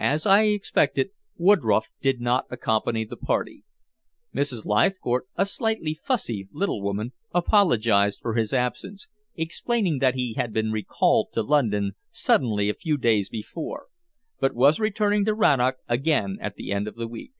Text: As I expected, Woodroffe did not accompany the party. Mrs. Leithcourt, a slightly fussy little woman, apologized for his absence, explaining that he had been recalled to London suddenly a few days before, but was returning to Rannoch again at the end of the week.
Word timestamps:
As 0.00 0.26
I 0.26 0.46
expected, 0.46 1.10
Woodroffe 1.38 1.86
did 2.00 2.20
not 2.20 2.46
accompany 2.50 3.04
the 3.04 3.16
party. 3.16 3.62
Mrs. 4.34 4.64
Leithcourt, 4.66 5.28
a 5.36 5.46
slightly 5.46 5.94
fussy 5.94 6.48
little 6.50 6.82
woman, 6.82 7.12
apologized 7.32 8.18
for 8.22 8.34
his 8.34 8.52
absence, 8.52 9.06
explaining 9.36 10.00
that 10.00 10.16
he 10.16 10.32
had 10.34 10.52
been 10.52 10.72
recalled 10.72 11.28
to 11.34 11.44
London 11.44 11.92
suddenly 12.10 12.68
a 12.68 12.74
few 12.74 12.98
days 12.98 13.28
before, 13.28 13.86
but 14.40 14.52
was 14.52 14.80
returning 14.80 15.24
to 15.26 15.32
Rannoch 15.32 15.76
again 15.88 16.38
at 16.40 16.56
the 16.56 16.72
end 16.72 16.88
of 16.88 16.96
the 16.96 17.06
week. 17.06 17.30